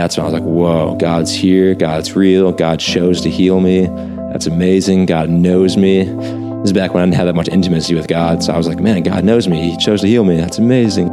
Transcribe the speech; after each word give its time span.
that's 0.00 0.16
when 0.16 0.24
I 0.24 0.30
was 0.30 0.40
like, 0.40 0.48
whoa, 0.48 0.96
God's 0.96 1.30
here. 1.30 1.74
God's 1.74 2.16
real. 2.16 2.52
God 2.52 2.80
chose 2.80 3.20
to 3.20 3.30
heal 3.30 3.60
me. 3.60 3.86
That's 4.32 4.46
amazing. 4.46 5.04
God 5.04 5.28
knows 5.28 5.76
me. 5.76 6.04
This 6.04 6.66
is 6.66 6.72
back 6.72 6.94
when 6.94 7.02
I 7.02 7.06
didn't 7.06 7.16
have 7.16 7.26
that 7.26 7.34
much 7.34 7.48
intimacy 7.48 7.94
with 7.94 8.08
God. 8.08 8.42
So 8.42 8.54
I 8.54 8.56
was 8.56 8.66
like, 8.66 8.80
man, 8.80 9.02
God 9.02 9.24
knows 9.24 9.46
me. 9.46 9.70
He 9.70 9.76
chose 9.76 10.00
to 10.00 10.06
heal 10.06 10.24
me. 10.24 10.36
That's 10.36 10.58
amazing. 10.58 11.08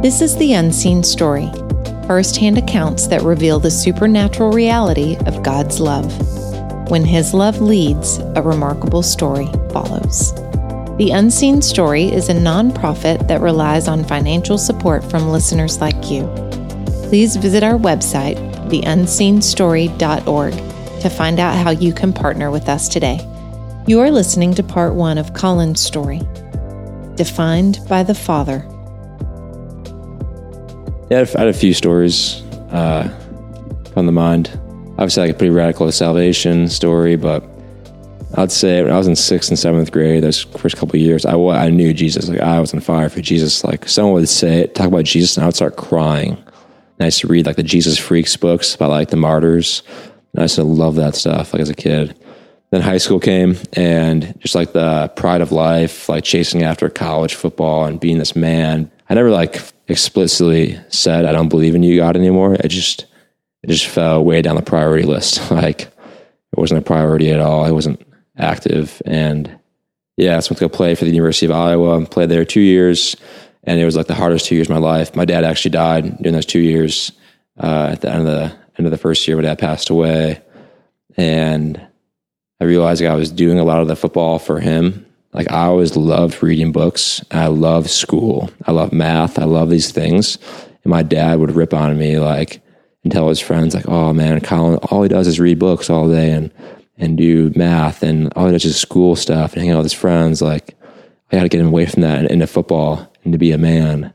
This 0.00 0.22
is 0.22 0.36
The 0.38 0.54
Unseen 0.54 1.02
Story 1.02 1.50
firsthand 2.06 2.56
accounts 2.56 3.06
that 3.08 3.20
reveal 3.20 3.60
the 3.60 3.70
supernatural 3.70 4.50
reality 4.50 5.18
of 5.26 5.42
God's 5.42 5.78
love. 5.78 6.10
When 6.90 7.04
His 7.04 7.34
love 7.34 7.60
leads, 7.60 8.16
a 8.34 8.40
remarkable 8.40 9.02
story 9.02 9.46
follows. 9.70 10.32
The 10.98 11.12
Unseen 11.12 11.62
Story 11.62 12.06
is 12.06 12.28
a 12.28 12.34
nonprofit 12.34 13.28
that 13.28 13.40
relies 13.40 13.86
on 13.86 14.02
financial 14.02 14.58
support 14.58 15.08
from 15.08 15.28
listeners 15.28 15.80
like 15.80 16.10
you. 16.10 16.26
Please 17.04 17.36
visit 17.36 17.62
our 17.62 17.78
website, 17.78 18.34
theunseenstory.org, 18.68 20.52
to 21.00 21.08
find 21.08 21.38
out 21.38 21.54
how 21.54 21.70
you 21.70 21.92
can 21.92 22.12
partner 22.12 22.50
with 22.50 22.68
us 22.68 22.88
today. 22.88 23.20
You 23.86 24.00
are 24.00 24.10
listening 24.10 24.54
to 24.54 24.64
part 24.64 24.96
one 24.96 25.18
of 25.18 25.34
Colin's 25.34 25.78
story 25.78 26.20
Defined 27.14 27.78
by 27.88 28.02
the 28.02 28.16
Father. 28.16 28.66
Yeah, 31.12 31.24
I 31.36 31.38
had 31.38 31.46
a 31.46 31.52
few 31.52 31.74
stories 31.74 32.42
uh, 32.72 33.08
on 33.94 34.06
the 34.06 34.12
mind. 34.12 34.50
Obviously, 34.98 35.28
like 35.28 35.36
a 35.36 35.38
pretty 35.38 35.54
radical 35.54 35.92
salvation 35.92 36.68
story, 36.68 37.14
but 37.14 37.44
I'd 38.38 38.52
say 38.52 38.82
when 38.82 38.92
I 38.92 38.96
was 38.96 39.08
in 39.08 39.16
sixth 39.16 39.50
and 39.50 39.58
seventh 39.58 39.90
grade, 39.90 40.22
those 40.22 40.44
first 40.44 40.76
couple 40.76 40.96
years, 40.96 41.26
I, 41.26 41.34
I 41.34 41.70
knew 41.70 41.92
Jesus. 41.92 42.28
Like 42.28 42.38
I 42.38 42.60
was 42.60 42.72
on 42.72 42.78
fire 42.78 43.08
for 43.08 43.20
Jesus. 43.20 43.64
Like 43.64 43.88
someone 43.88 44.14
would 44.14 44.28
say, 44.28 44.68
talk 44.68 44.86
about 44.86 45.06
Jesus, 45.06 45.36
and 45.36 45.42
I 45.42 45.48
would 45.48 45.56
start 45.56 45.76
crying. 45.76 46.36
And 46.36 47.00
I 47.00 47.06
used 47.06 47.20
to 47.20 47.26
read 47.26 47.46
like 47.46 47.56
the 47.56 47.64
Jesus 47.64 47.98
Freaks 47.98 48.36
books 48.36 48.76
about 48.76 48.90
like 48.90 49.10
the 49.10 49.16
martyrs. 49.16 49.82
And 50.32 50.40
I 50.40 50.44
used 50.44 50.54
to 50.54 50.62
love 50.62 50.94
that 50.96 51.16
stuff 51.16 51.52
like 51.52 51.60
as 51.60 51.68
a 51.68 51.74
kid. 51.74 52.16
Then 52.70 52.80
high 52.80 52.98
school 52.98 53.18
came 53.18 53.56
and 53.72 54.38
just 54.40 54.54
like 54.54 54.72
the 54.72 55.08
pride 55.16 55.40
of 55.40 55.50
life, 55.50 56.08
like 56.08 56.22
chasing 56.22 56.62
after 56.62 56.88
college 56.88 57.34
football 57.34 57.86
and 57.86 57.98
being 57.98 58.18
this 58.18 58.36
man. 58.36 58.88
I 59.10 59.14
never 59.14 59.30
like 59.30 59.60
explicitly 59.88 60.78
said 60.90 61.24
I 61.24 61.32
don't 61.32 61.48
believe 61.48 61.74
in 61.74 61.82
you, 61.82 61.96
God, 61.96 62.16
anymore. 62.16 62.54
It 62.54 62.68
just 62.68 63.06
it 63.64 63.68
just 63.68 63.86
fell 63.86 64.24
way 64.24 64.42
down 64.42 64.54
the 64.54 64.62
priority 64.62 65.04
list. 65.04 65.50
like 65.50 65.80
it 65.80 66.58
wasn't 66.58 66.78
a 66.78 66.84
priority 66.84 67.32
at 67.32 67.40
all. 67.40 67.64
I 67.64 67.72
wasn't 67.72 68.00
active, 68.38 69.02
and 69.04 69.58
yeah, 70.16 70.32
I 70.32 70.34
went 70.34 70.46
to 70.46 70.54
go 70.54 70.68
play 70.68 70.94
for 70.94 71.04
the 71.04 71.12
University 71.12 71.46
of 71.46 71.52
Iowa. 71.52 72.04
Played 72.06 72.28
there 72.30 72.44
two 72.44 72.60
years, 72.60 73.16
and 73.64 73.80
it 73.80 73.84
was 73.84 73.96
like 73.96 74.06
the 74.06 74.14
hardest 74.14 74.46
two 74.46 74.54
years 74.54 74.68
of 74.68 74.74
my 74.74 74.80
life. 74.80 75.14
My 75.14 75.24
dad 75.24 75.44
actually 75.44 75.72
died 75.72 76.18
during 76.18 76.34
those 76.34 76.46
two 76.46 76.60
years. 76.60 77.12
Uh, 77.60 77.90
at 77.92 78.00
the 78.00 78.10
end 78.10 78.20
of 78.20 78.26
the 78.26 78.52
end 78.78 78.86
of 78.86 78.90
the 78.90 78.98
first 78.98 79.26
year, 79.26 79.36
my 79.36 79.42
dad 79.42 79.58
passed 79.58 79.90
away, 79.90 80.40
and 81.16 81.80
I 82.60 82.64
realized 82.64 83.00
like, 83.00 83.10
I 83.10 83.16
was 83.16 83.30
doing 83.30 83.58
a 83.58 83.64
lot 83.64 83.80
of 83.80 83.88
the 83.88 83.96
football 83.96 84.38
for 84.38 84.60
him 84.60 85.06
like 85.32 85.50
I 85.52 85.66
always 85.66 85.96
loved 85.96 86.42
reading 86.42 86.72
books. 86.72 87.24
I 87.30 87.46
love 87.48 87.90
school. 87.90 88.50
I 88.66 88.72
love 88.72 88.92
math. 88.92 89.38
I 89.38 89.44
love 89.44 89.70
these 89.70 89.92
things. 89.92 90.38
And 90.84 90.90
my 90.90 91.02
dad 91.02 91.38
would 91.38 91.54
rip 91.54 91.74
on 91.74 91.98
me 91.98 92.18
like 92.18 92.60
and 93.04 93.12
tell 93.12 93.28
his 93.28 93.40
friends 93.40 93.74
like, 93.74 93.88
"Oh 93.88 94.12
man, 94.12 94.40
Colin, 94.40 94.78
all 94.90 95.02
he 95.02 95.08
does 95.08 95.26
is 95.26 95.38
read 95.38 95.58
books 95.58 95.90
all 95.90 96.08
day 96.08 96.30
and 96.32 96.50
and 96.98 97.16
do 97.16 97.52
math 97.54 98.02
and 98.02 98.32
all 98.34 98.50
does 98.50 98.64
is 98.64 98.76
school 98.76 99.16
stuff 99.16 99.52
and 99.52 99.62
hang 99.62 99.70
out 99.70 99.78
with 99.78 99.86
his 99.86 99.92
friends." 99.92 100.42
Like 100.42 100.76
I 101.30 101.36
got 101.36 101.42
to 101.42 101.48
get 101.48 101.60
him 101.60 101.68
away 101.68 101.86
from 101.86 102.02
that 102.02 102.18
and 102.18 102.30
into 102.30 102.46
football 102.46 103.12
and 103.24 103.32
to 103.32 103.38
be 103.38 103.52
a 103.52 103.58
man. 103.58 104.12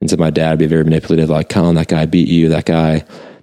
And 0.00 0.08
so 0.08 0.16
my 0.16 0.30
dad 0.30 0.50
would 0.50 0.58
be 0.60 0.66
very 0.66 0.84
manipulative, 0.84 1.28
like, 1.28 1.48
Colin, 1.48 1.74
that 1.74 1.88
guy 1.88 2.06
beat 2.06 2.28
you. 2.28 2.48
That 2.48 2.66
guy, 2.66 2.98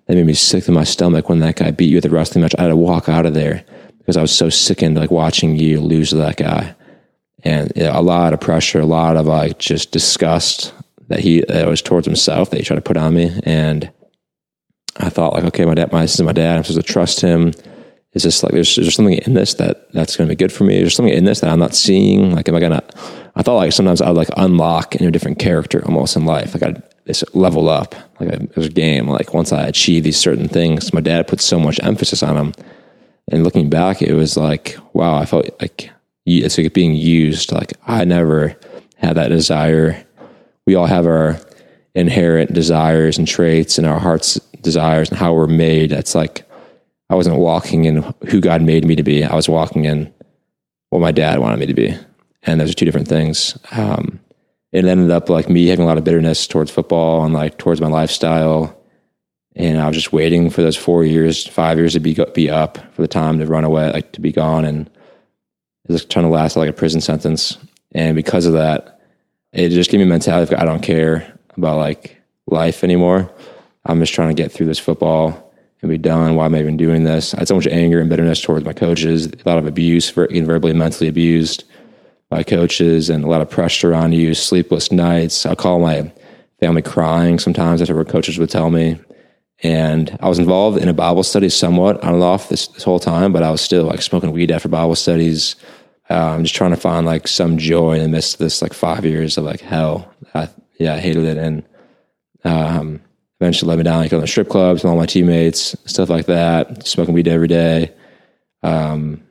that 0.07 0.15
made 0.15 0.25
me 0.25 0.33
sick 0.33 0.63
to 0.65 0.71
my 0.71 0.85
stomach 0.85 1.27
when 1.27 1.39
that 1.39 1.57
guy 1.57 1.71
beat 1.71 1.89
you 1.89 1.97
at 1.97 2.03
the 2.03 2.09
wrestling 2.09 2.43
match. 2.43 2.55
I 2.57 2.61
had 2.61 2.69
to 2.69 2.77
walk 2.77 3.09
out 3.09 3.25
of 3.25 3.33
there 3.33 3.65
because 3.97 4.15
I 4.15 4.21
was 4.21 4.31
so 4.31 4.49
sickened, 4.49 4.95
like 4.95 5.11
watching 5.11 5.57
you 5.57 5.81
lose 5.81 6.11
to 6.11 6.15
that 6.15 6.37
guy 6.37 6.75
and 7.45 7.71
you 7.75 7.83
know, 7.83 7.91
a 7.93 8.01
lot 8.01 8.33
of 8.33 8.41
pressure, 8.41 8.81
a 8.81 8.85
lot 8.85 9.15
of 9.15 9.27
like 9.27 9.59
just 9.59 9.91
disgust 9.91 10.73
that 11.07 11.19
he 11.19 11.41
that 11.47 11.67
was 11.67 11.81
towards 11.81 12.07
himself 12.07 12.49
that 12.49 12.57
he 12.57 12.63
tried 12.63 12.77
to 12.77 12.81
put 12.81 12.97
on 12.97 13.13
me. 13.13 13.39
And 13.43 13.91
I 14.97 15.09
thought 15.09 15.33
like, 15.33 15.43
okay, 15.45 15.65
my 15.65 15.75
dad, 15.75 15.91
my 15.91 16.01
this 16.01 16.15
is 16.15 16.21
my 16.23 16.33
dad. 16.33 16.57
I'm 16.57 16.63
supposed 16.63 16.85
to 16.85 16.93
trust 16.93 17.21
him. 17.21 17.53
Is 18.15 18.23
this 18.23 18.41
like 18.43 18.53
there's, 18.53 18.95
something 18.95 19.13
in 19.13 19.33
this 19.33 19.55
that 19.55 19.91
that's 19.91 20.15
going 20.15 20.27
to 20.27 20.31
be 20.31 20.37
good 20.37 20.51
for 20.51 20.63
me? 20.63 20.79
There's 20.79 20.95
something 20.95 21.13
in 21.13 21.25
this 21.25 21.41
that 21.41 21.49
I'm 21.49 21.59
not 21.59 21.75
seeing. 21.75 22.33
Like, 22.33 22.47
am 22.47 22.55
I 22.55 22.61
gonna? 22.61 22.83
I 23.35 23.43
thought 23.43 23.57
like 23.57 23.73
sometimes 23.73 24.01
I 24.01 24.07
would 24.07 24.17
like 24.17 24.29
unlock 24.37 24.95
into 24.95 25.09
a 25.09 25.11
different 25.11 25.37
character 25.37 25.83
almost 25.85 26.15
in 26.15 26.25
life. 26.25 26.53
Like 26.53 26.63
I 26.63 26.81
this 27.05 27.23
level 27.33 27.69
up. 27.69 27.93
Like 28.19 28.29
it 28.29 28.55
was 28.55 28.67
a 28.67 28.71
game. 28.71 29.07
Like 29.07 29.33
once 29.33 29.53
I 29.53 29.67
achieve 29.67 30.03
these 30.03 30.17
certain 30.17 30.47
things, 30.47 30.93
my 30.93 31.01
dad 31.01 31.27
put 31.27 31.41
so 31.41 31.59
much 31.59 31.79
emphasis 31.83 32.23
on 32.23 32.35
them. 32.35 32.53
And 33.31 33.43
looking 33.43 33.69
back, 33.69 34.01
it 34.01 34.13
was 34.13 34.37
like, 34.37 34.77
wow, 34.93 35.15
I 35.15 35.25
felt 35.25 35.49
like 35.61 35.91
it's 36.25 36.57
like 36.57 36.73
being 36.73 36.95
used. 36.95 37.51
Like 37.51 37.73
I 37.85 38.05
never 38.05 38.55
had 38.97 39.15
that 39.17 39.29
desire. 39.29 40.03
We 40.65 40.75
all 40.75 40.87
have 40.87 41.05
our 41.05 41.39
inherent 41.95 42.53
desires 42.53 43.17
and 43.17 43.27
traits 43.27 43.77
and 43.77 43.85
our 43.85 43.99
heart's 43.99 44.35
desires 44.61 45.09
and 45.09 45.17
how 45.17 45.33
we're 45.33 45.47
made. 45.47 45.91
That's 45.91 46.15
like 46.15 46.47
I 47.09 47.15
wasn't 47.15 47.37
walking 47.37 47.85
in 47.85 48.13
who 48.27 48.41
God 48.41 48.61
made 48.61 48.85
me 48.85 48.95
to 48.95 49.03
be. 49.03 49.23
I 49.23 49.35
was 49.35 49.47
walking 49.47 49.85
in 49.85 50.13
what 50.89 50.99
my 50.99 51.11
dad 51.11 51.39
wanted 51.39 51.59
me 51.59 51.65
to 51.67 51.73
be. 51.73 51.95
And 52.43 52.59
those 52.59 52.71
are 52.71 52.73
two 52.73 52.85
different 52.85 53.07
things. 53.07 53.57
Um, 53.71 54.19
it 54.71 54.85
ended 54.85 55.11
up 55.11 55.29
like 55.29 55.49
me 55.49 55.67
having 55.67 55.83
a 55.83 55.87
lot 55.87 55.97
of 55.97 56.03
bitterness 56.03 56.47
towards 56.47 56.71
football 56.71 57.23
and 57.23 57.33
like 57.33 57.57
towards 57.57 57.79
my 57.79 57.87
lifestyle. 57.87 58.77
And 59.55 59.79
I 59.79 59.87
was 59.87 59.95
just 59.95 60.11
waiting 60.11 60.49
for 60.49 60.61
those 60.61 60.75
four 60.75 61.05
years, 61.05 61.47
five 61.47 61.77
years 61.77 61.93
to 61.93 61.99
be 61.99 62.17
be 62.33 62.49
up 62.49 62.77
for 62.93 63.01
the 63.01 63.07
time 63.07 63.39
to 63.39 63.45
run 63.45 63.63
away, 63.63 63.91
like 63.91 64.11
to 64.13 64.21
be 64.21 64.31
gone. 64.31 64.65
And 64.65 64.89
is 65.87 66.05
trying 66.05 66.25
to 66.25 66.31
last 66.31 66.55
like 66.55 66.69
a 66.69 66.73
prison 66.73 67.01
sentence. 67.01 67.57
And 67.93 68.15
because 68.15 68.45
of 68.45 68.53
that, 68.53 69.01
it 69.53 69.69
just 69.69 69.89
gave 69.89 69.99
me 69.99 70.05
a 70.05 70.09
mentality 70.09 70.53
of 70.53 70.59
I 70.59 70.65
don't 70.65 70.81
care 70.81 71.37
about 71.55 71.77
like 71.77 72.21
life 72.47 72.83
anymore. 72.83 73.31
I'm 73.85 73.99
just 73.99 74.13
trying 74.13 74.35
to 74.35 74.41
get 74.41 74.51
through 74.51 74.65
this 74.65 74.79
football 74.79 75.44
and 75.81 75.89
be 75.89 75.97
done. 75.97 76.35
Why 76.35 76.45
am 76.45 76.55
I 76.55 76.59
even 76.59 76.77
doing 76.77 77.03
this? 77.03 77.33
I 77.33 77.39
had 77.39 77.47
so 77.47 77.55
much 77.55 77.67
anger 77.67 77.99
and 77.99 78.09
bitterness 78.09 78.41
towards 78.41 78.65
my 78.65 78.73
coaches, 78.73 79.27
a 79.27 79.31
lot 79.45 79.57
of 79.57 79.67
abuse, 79.67 80.11
getting 80.11 80.45
verbally 80.45 80.71
and 80.71 80.79
mentally 80.79 81.07
abused 81.07 81.63
by 82.29 82.43
coaches, 82.43 83.09
and 83.09 83.23
a 83.23 83.27
lot 83.27 83.41
of 83.41 83.49
pressure 83.49 83.93
on 83.93 84.11
you, 84.11 84.33
sleepless 84.33 84.91
nights. 84.91 85.45
I 85.45 85.55
call 85.55 85.79
my 85.79 86.11
family 86.59 86.81
crying 86.81 87.37
sometimes 87.39 87.81
after 87.81 87.95
what 87.95 88.09
coaches 88.09 88.37
would 88.37 88.49
tell 88.49 88.69
me. 88.69 88.99
And 89.63 90.17
I 90.19 90.27
was 90.27 90.39
involved 90.39 90.77
in 90.77 90.89
a 90.89 90.93
Bible 90.93 91.23
study 91.23 91.49
somewhat 91.49 92.03
on 92.03 92.13
and 92.13 92.23
off 92.23 92.49
this, 92.49 92.67
this 92.67 92.83
whole 92.83 92.99
time, 92.99 93.31
but 93.31 93.43
I 93.43 93.51
was 93.51 93.61
still 93.61 93.83
like 93.83 94.01
smoking 94.01 94.31
weed 94.31 94.51
after 94.51 94.67
Bible 94.67 94.95
studies. 94.95 95.55
I'm 96.09 96.17
um, 96.17 96.43
just 96.43 96.55
trying 96.55 96.71
to 96.71 96.77
find 96.77 97.05
like 97.05 97.27
some 97.27 97.57
joy 97.57 97.93
in 97.93 98.03
the 98.03 98.09
midst 98.09 98.35
of 98.35 98.39
this 98.39 98.61
like 98.61 98.73
five 98.73 99.05
years 99.05 99.37
of 99.37 99.43
like 99.43 99.61
hell. 99.61 100.13
I, 100.33 100.49
yeah, 100.79 100.95
I 100.95 100.99
hated 100.99 101.23
it. 101.23 101.37
And 101.37 101.63
um, 102.43 103.01
eventually 103.45 103.69
let 103.69 103.77
me 103.77 103.83
down, 103.83 103.99
like 103.99 104.13
on 104.13 104.21
the 104.21 104.27
strip 104.27 104.49
clubs 104.49 104.83
with 104.83 104.89
all 104.89 104.97
my 104.97 105.05
teammates, 105.05 105.75
stuff 105.85 106.09
like 106.09 106.25
that, 106.25 106.85
smoking 106.85 107.13
weed 107.13 107.27
every 107.27 107.47
day, 107.47 107.93
um, 108.63 109.23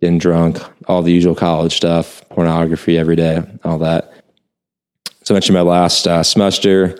getting 0.00 0.18
drunk, 0.18 0.58
all 0.88 1.02
the 1.02 1.12
usual 1.12 1.34
college 1.34 1.76
stuff, 1.76 2.28
pornography 2.30 2.98
every 2.98 3.16
day, 3.16 3.42
all 3.64 3.78
that. 3.78 4.12
So 5.22 5.34
eventually 5.34 5.56
my 5.56 5.62
last 5.62 6.06
uh, 6.06 6.22
semester, 6.22 6.98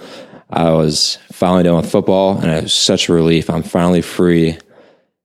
I 0.50 0.70
was 0.70 1.18
finally 1.32 1.64
done 1.64 1.76
with 1.76 1.90
football 1.90 2.38
and 2.38 2.50
it 2.50 2.62
was 2.64 2.74
such 2.74 3.08
a 3.08 3.12
relief. 3.12 3.50
I'm 3.50 3.62
finally 3.62 4.02
free 4.02 4.56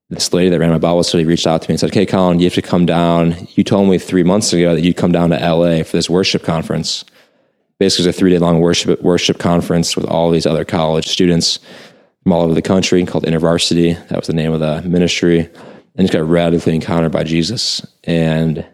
this 0.10 0.34
lady 0.34 0.50
that 0.50 0.60
ran 0.60 0.70
my 0.70 0.78
Bible 0.78 1.04
study 1.04 1.26
reached 1.26 1.48
out 1.48 1.62
to 1.64 1.70
me 1.70 1.74
and 1.74 1.80
said, 1.80 1.90
"Okay, 1.90 2.06
Colin, 2.06 2.40
you 2.40 2.46
have 2.46 2.54
to 2.54 2.62
come 2.62 2.86
down. 2.86 3.48
You 3.56 3.64
told 3.64 3.90
me 3.90 3.98
three 3.98 4.24
months 4.24 4.54
ago 4.54 4.76
that 4.76 4.82
you'd 4.82 4.98
come 4.98 5.12
down 5.12 5.32
to 5.32 5.38
LA 5.38 5.84
for 5.84 5.98
this 5.98 6.10
worship 6.10 6.44
conference. 6.44 7.06
Basically, 7.80 8.08
it's 8.08 8.16
a 8.16 8.20
three 8.20 8.32
day 8.32 8.40
long 8.40 8.60
worship 8.60 9.02
worship 9.02 9.38
conference 9.38 9.96
with 9.96 10.06
all 10.06 10.32
these 10.32 10.46
other 10.46 10.64
college 10.64 11.08
students 11.08 11.60
from 12.24 12.32
all 12.32 12.42
over 12.42 12.54
the 12.54 12.62
country 12.62 13.06
called 13.06 13.26
InterVarsity. 13.26 14.08
That 14.08 14.18
was 14.18 14.28
the 14.28 14.34
name 14.34 14.54
of 14.54 14.62
the 14.62 14.82
ministry, 14.84 15.40
and 15.40 16.08
just 16.08 16.14
got 16.14 16.28
radically 16.28 16.76
encountered 16.76 17.12
by 17.12 17.24
Jesus, 17.24 17.86
and 18.06 18.66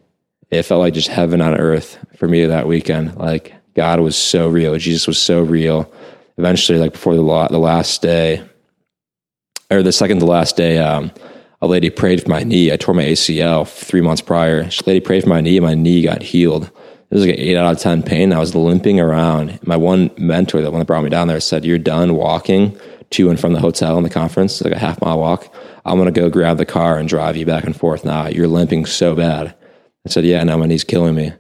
it 0.52 0.64
felt 0.64 0.80
like 0.80 0.94
just 0.94 1.08
heaven 1.08 1.42
on 1.42 1.56
earth 1.56 1.98
for 2.16 2.28
me 2.28 2.46
that 2.46 2.68
weekend. 2.68 3.16
Like 3.16 3.56
God 3.74 4.00
was 4.02 4.16
so 4.16 4.48
real, 4.48 4.78
Jesus 4.78 5.08
was 5.08 5.20
so 5.20 5.42
real. 5.42 5.92
Eventually, 6.38 6.78
like 6.78 6.92
before 6.92 7.16
the 7.16 7.48
the 7.50 7.60
last 7.60 8.02
day, 8.02 8.44
or 9.72 9.82
the 9.82 9.92
second 9.92 10.20
to 10.20 10.26
last 10.26 10.56
day, 10.58 10.78
um, 10.78 11.12
a 11.62 11.68
lady 11.68 11.90
prayed 11.90 12.22
for 12.22 12.30
my 12.30 12.44
knee. 12.44 12.72
I 12.72 12.78
tore 12.78 12.94
my 12.94 13.06
ACL 13.06 13.68
three 13.68 14.02
months 14.02 14.22
prior. 14.22 14.70
She 14.70 14.84
lady 14.86 15.00
prayed 15.00 15.24
for 15.24 15.30
my 15.30 15.42
knee, 15.42 15.60
my 15.60 15.76
knee 15.76 16.04
got 16.04 16.22
healed. 16.22 16.70
It 17.12 17.16
was 17.16 17.26
like 17.26 17.36
an 17.36 17.42
eight 17.42 17.58
out 17.58 17.74
of 17.74 17.80
ten 17.80 18.04
pain. 18.04 18.32
I 18.32 18.40
was 18.40 18.56
limping 18.56 19.00
around. 19.00 19.60
My 19.68 19.76
one 19.76 20.12
mentor, 20.18 20.62
the 20.62 20.72
one 20.72 20.80
that 20.80 20.86
brought 20.86 21.04
me 21.04 21.10
down 21.10 21.28
there, 21.28 21.42
said, 21.42 21.66
"You're 21.66 21.78
done 21.78 22.16
walking 22.16 22.78
to 23.12 23.30
and 23.30 23.38
from 23.38 23.52
the 23.52 23.60
hotel 23.60 23.98
and 23.98 24.06
the 24.06 24.10
conference, 24.10 24.62
like 24.62 24.74
a 24.74 24.80
half 24.80 25.02
mile 25.02 25.20
walk. 25.20 25.54
I'm 25.86 25.98
gonna 25.98 26.12
go 26.12 26.30
grab 26.30 26.58
the 26.58 26.66
car 26.66 26.98
and 26.98 27.10
drive 27.10 27.36
you 27.36 27.46
back 27.46 27.66
and 27.66 27.76
forth. 27.76 28.06
Now 28.06 28.28
you're 28.28 28.48
limping 28.48 28.86
so 28.86 29.14
bad." 29.14 29.54
I 30.06 30.10
said, 30.10 30.24
"Yeah, 30.24 30.44
now 30.44 30.58
my 30.58 30.66
knee's 30.66 30.86
killing 30.86 31.16
me." 31.16 31.34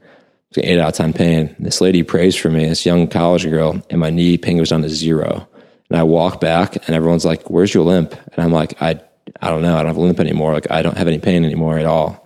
was 0.56 0.66
eight 0.66 0.80
out 0.80 0.90
of 0.90 0.96
10 0.96 1.14
pain. 1.14 1.56
This 1.60 1.82
lady 1.82 2.04
prays 2.04 2.36
for 2.36 2.50
me, 2.50 2.66
this 2.66 2.86
young 2.86 3.08
college 3.08 3.50
girl, 3.50 3.82
and 3.90 4.00
my 4.00 4.10
knee 4.10 4.38
pain 4.38 4.58
goes 4.58 4.70
down 4.70 4.82
to 4.82 4.90
zero. 4.90 5.48
And 5.90 6.00
I 6.00 6.04
walk 6.04 6.40
back 6.40 6.76
and 6.88 6.96
everyone's 6.96 7.26
like, 7.26 7.50
where's 7.50 7.74
your 7.74 7.84
limp? 7.84 8.14
And 8.14 8.44
I'm 8.44 8.52
like, 8.52 8.82
I, 8.82 9.00
I 9.42 9.50
don't 9.50 9.62
know. 9.62 9.76
I 9.76 9.80
don't 9.80 9.88
have 9.88 9.98
a 9.98 10.02
limp 10.02 10.20
anymore. 10.20 10.54
Like 10.54 10.72
I 10.72 10.82
don't 10.82 10.98
have 10.98 11.08
any 11.08 11.20
pain 11.20 11.44
anymore 11.44 11.78
at 11.78 11.86
all. 11.86 12.21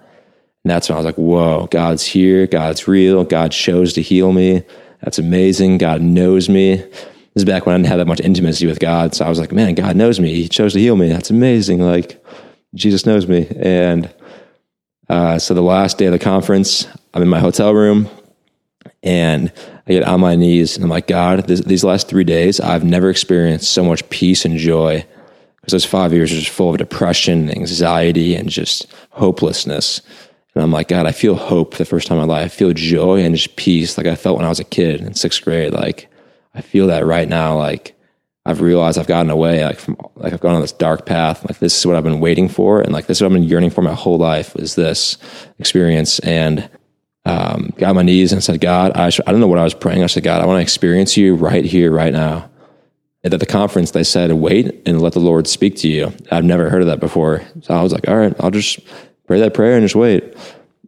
And 0.66 0.72
that's 0.72 0.90
when 0.90 0.96
I 0.96 0.98
was 1.00 1.06
like, 1.06 1.18
whoa, 1.18 1.68
God's 1.68 2.04
here. 2.04 2.48
God's 2.48 2.88
real. 2.88 3.24
God 3.24 3.52
chose 3.52 3.94
to 3.94 4.02
heal 4.02 4.34
me. 4.34 4.64
That's 5.04 5.20
amazing. 5.20 5.78
God 5.78 6.02
knows 6.02 6.50
me. 6.50 6.78
This 6.78 6.90
is 7.36 7.46
back 7.46 7.68
when 7.68 7.76
I 7.76 7.78
didn't 7.78 7.90
have 7.90 8.00
that 8.00 8.08
much 8.08 8.20
intimacy 8.20 8.66
with 8.66 8.80
God. 8.80 9.14
So 9.14 9.24
I 9.24 9.30
was 9.30 9.38
like, 9.38 9.52
man, 9.52 9.76
God 9.76 9.96
knows 9.96 10.20
me. 10.20 10.34
He 10.34 10.48
chose 10.48 10.74
to 10.74 10.80
heal 10.80 10.96
me. 10.96 11.08
That's 11.08 11.30
amazing. 11.30 11.82
Like 11.82 12.26
Jesus 12.74 13.06
knows 13.06 13.28
me. 13.28 13.46
And 13.60 14.12
uh, 15.08 15.38
so 15.38 15.54
the 15.54 15.62
last 15.62 16.00
day 16.00 16.08
of 16.08 16.14
the 16.14 16.18
conference, 16.18 16.88
I'm 17.14 17.22
in 17.22 17.28
my 17.30 17.40
hotel 17.40 17.72
room 17.72 18.10
and 19.04 19.54
I 19.86 19.92
get 19.92 20.02
on 20.02 20.20
my 20.20 20.36
knees 20.36 20.78
and 20.78 20.84
I'm 20.84 20.90
like, 20.90 21.06
God, 21.06 21.46
this, 21.46 21.60
these 21.60 21.84
last 21.84 22.08
three 22.08 22.24
days, 22.24 22.60
I've 22.60 22.84
never 22.84 23.12
experienced 23.12 23.72
so 23.72 23.84
much 23.84 24.10
peace 24.10 24.46
and 24.46 24.58
joy 24.58 25.06
because 25.58 25.74
those 25.74 25.86
five 25.86 26.12
years 26.12 26.32
are 26.32 26.40
just 26.40 26.50
full 26.50 26.72
of 26.72 26.78
depression, 26.78 27.52
anxiety, 27.52 28.34
and 28.36 28.50
just 28.50 28.88
hopelessness. 29.12 30.02
And 30.56 30.64
I'm 30.64 30.72
like, 30.72 30.88
God, 30.88 31.06
I 31.06 31.12
feel 31.12 31.36
hope 31.36 31.76
the 31.76 31.86
first 31.86 32.08
time 32.08 32.18
in 32.18 32.28
my 32.28 32.34
life. 32.36 32.46
I 32.46 32.48
feel 32.48 32.74
joy 32.74 33.20
and 33.20 33.36
just 33.36 33.56
peace 33.58 33.98
like 33.98 34.08
I 34.08 34.16
felt 34.16 34.38
when 34.38 34.46
I 34.46 34.50
was 34.50 34.60
a 34.60 34.66
kid 34.66 35.02
in 35.02 35.14
sixth 35.14 35.44
grade. 35.44 35.74
Like 35.74 36.10
I 36.54 36.62
feel 36.62 36.88
that 36.88 37.06
right 37.06 37.28
now. 37.28 37.58
Like 37.58 37.96
I've 38.46 38.62
realized 38.62 38.98
I've 38.98 39.08
gotten 39.08 39.30
away, 39.30 39.66
like 39.66 39.80
from 39.80 39.98
like 40.16 40.32
I've 40.32 40.40
gone 40.40 40.56
on 40.56 40.62
this 40.62 40.72
dark 40.72 41.06
path. 41.06 41.44
Like 41.46 41.60
this 41.60 41.78
is 41.78 41.86
what 41.86 41.96
I've 41.96 42.04
been 42.04 42.20
waiting 42.20 42.48
for, 42.48 42.80
and 42.80 42.94
like 42.94 43.08
this 43.08 43.18
is 43.18 43.22
what 43.22 43.28
I've 43.28 43.34
been 43.34 43.44
yearning 43.44 43.72
for 43.72 43.82
my 43.82 43.94
whole 43.94 44.18
life 44.18 44.56
is 44.56 44.76
this 44.76 45.18
experience. 45.60 46.20
And 46.20 46.70
um, 47.26 47.74
got 47.78 47.90
on 47.90 47.96
my 47.96 48.04
knees 48.04 48.32
and 48.32 48.44
said, 48.44 48.62
God, 48.62 48.92
I, 48.94 49.10
sh- 49.10 49.20
I 49.26 49.32
don't 49.32 49.42
know 49.42 49.48
what 49.48 49.58
I 49.58 49.64
was 49.64 49.74
praying. 49.74 50.04
I 50.04 50.08
said, 50.08 50.24
God, 50.24 50.42
I 50.42 50.46
want 50.46 50.58
to 50.58 50.62
experience 50.62 51.18
you 51.18 51.36
right 51.36 51.66
here, 51.66 51.92
right 51.92 52.14
now. 52.14 52.50
And 53.24 53.34
at 53.34 53.40
the 53.40 53.48
conference, 53.48 53.92
they 53.92 54.04
said, 54.04 54.32
wait 54.34 54.84
and 54.86 55.02
let 55.02 55.14
the 55.14 55.20
Lord 55.20 55.48
speak 55.48 55.76
to 55.78 55.88
you. 55.88 56.14
I've 56.32 56.44
never 56.44 56.70
heard 56.70 56.82
of 56.82 56.88
that 56.88 57.00
before. 57.00 57.42
So 57.62 57.74
I 57.74 57.82
was 57.82 57.92
like, 57.92 58.08
all 58.08 58.16
right, 58.16 58.36
I'll 58.40 58.52
just 58.52 58.80
pray 59.28 59.40
that 59.40 59.54
prayer 59.54 59.76
and 59.76 59.84
just 59.84 59.96
wait. 59.96 60.36